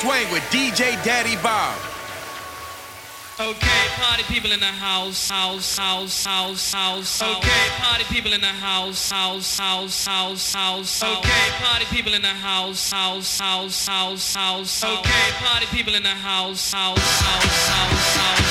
Twang 0.00 0.30
with 0.32 0.42
DJ 0.50 1.02
Daddy 1.04 1.36
Bob. 1.42 1.78
Okay, 3.40 3.84
party 3.96 4.22
people 4.24 4.52
in 4.52 4.60
the 4.60 4.66
house, 4.66 5.28
house, 5.28 5.76
house, 5.76 6.24
house, 6.24 6.72
house. 6.72 7.22
Okay, 7.22 7.66
party 7.78 8.04
people 8.04 8.32
in 8.32 8.40
the 8.40 8.46
house, 8.46 9.10
house, 9.10 9.58
house, 9.58 10.04
house, 10.04 10.54
house. 10.54 11.02
Okay, 11.02 11.50
party 11.58 11.84
people 11.86 12.14
in 12.14 12.22
the 12.22 12.28
house, 12.28 12.92
house, 12.92 13.38
house, 13.38 13.86
house, 13.88 14.34
house. 14.34 14.84
Okay, 14.84 15.26
party 15.42 15.66
people 15.66 15.96
in 15.96 16.04
the 16.04 16.10
house, 16.10 16.72
house, 16.72 16.96
house, 16.96 17.68
house, 17.68 18.16
house, 18.16 18.43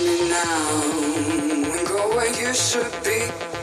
me 0.00 0.28
now 0.28 0.82
and 1.64 1.88
go 1.88 2.08
where 2.14 2.32
you 2.40 2.54
should 2.54 2.92
be. 3.04 3.57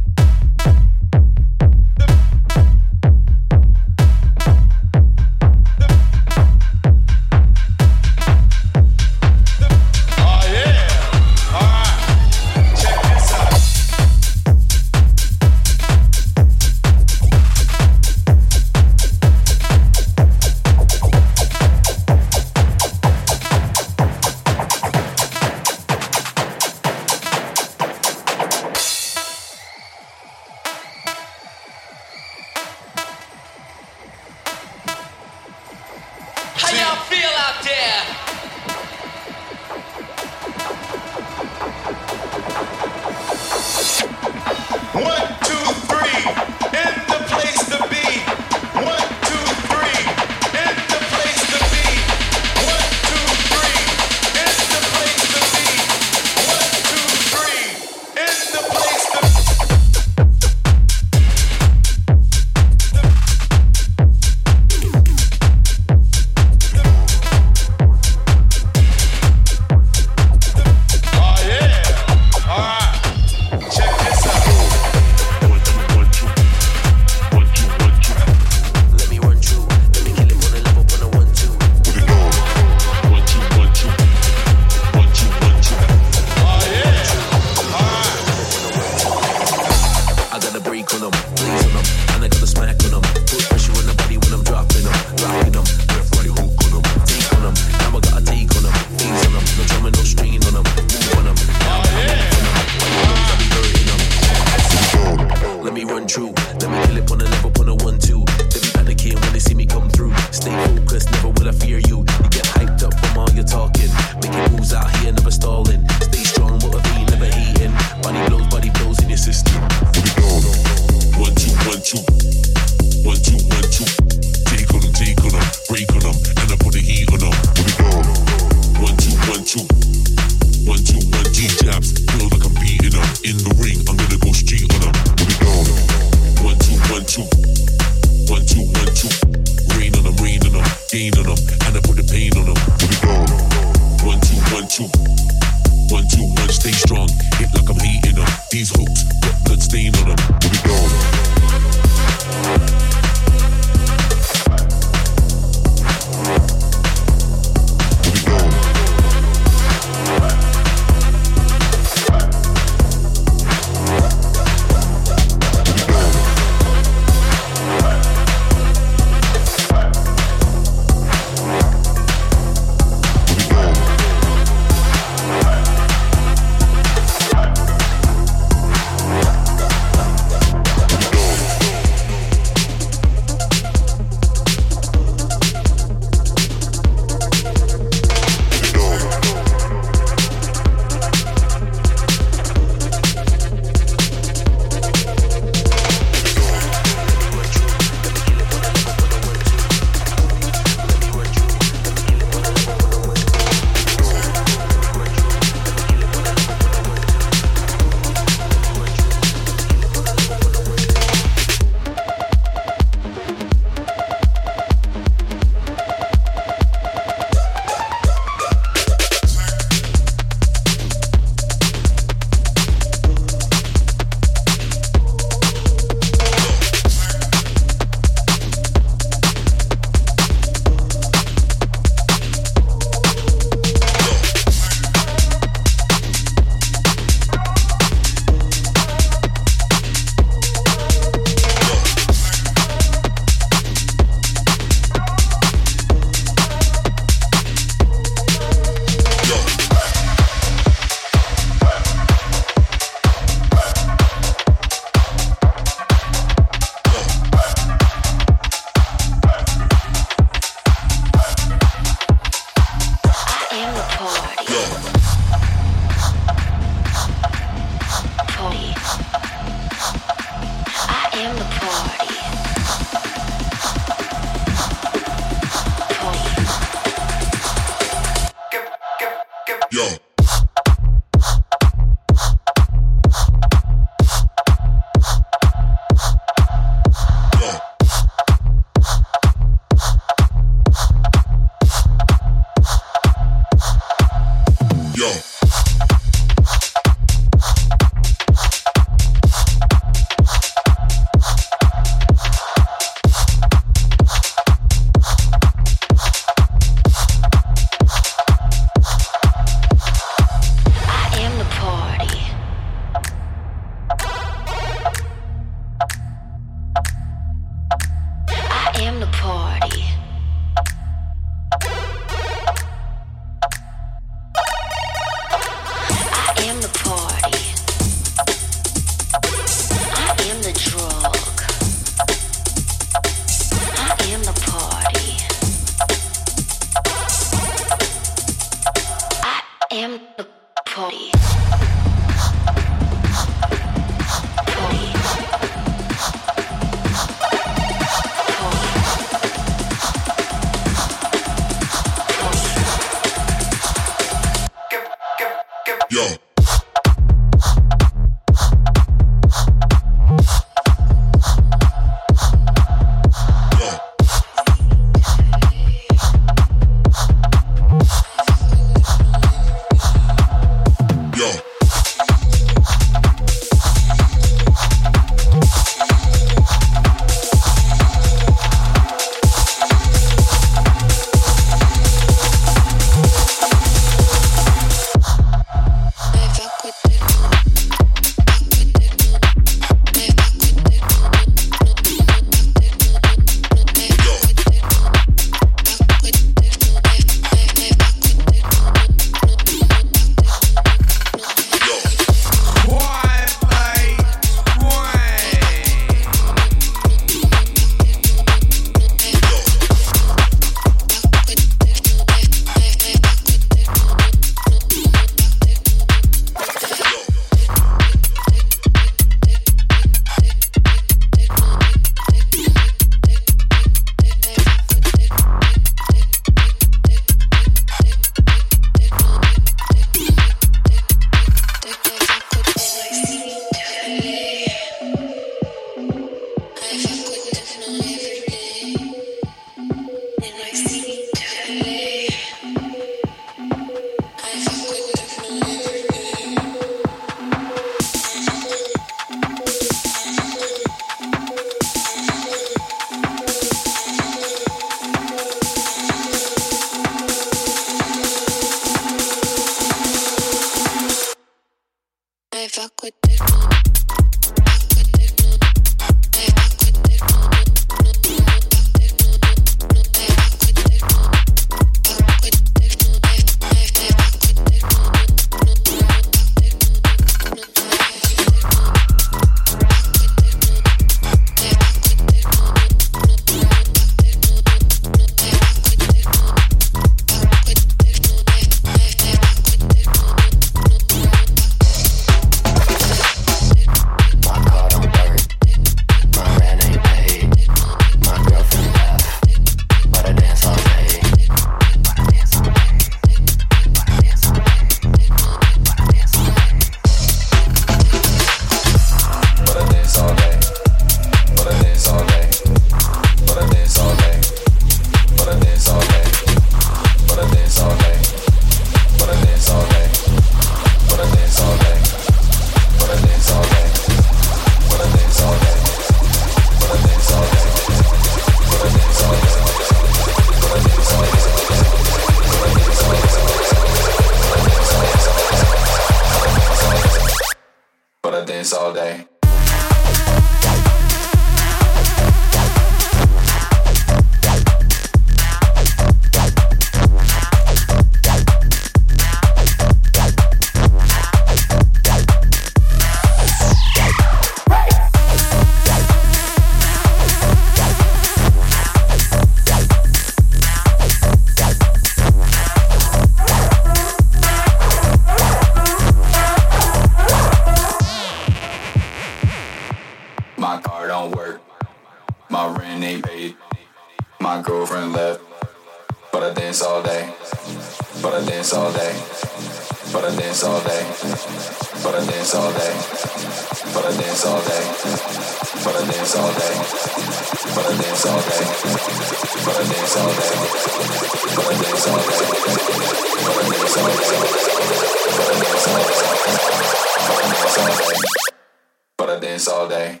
But 598.96 599.10
I 599.10 599.20
dance 599.20 599.46
all 599.46 599.68
day. 599.68 600.00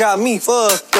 Got 0.00 0.18
me 0.18 0.38
fucked 0.38 0.96
up. 0.96 0.99